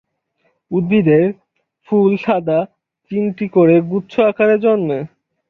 উদ্ভিদের 0.71 1.25
ফুল 1.87 2.11
সাদা, 2.17 2.59
তিনটি 3.11 3.45
করে 3.47 3.75
গুচ্ছ 3.81 4.13
আকারে 4.29 4.55
জন্মে। 4.59 4.99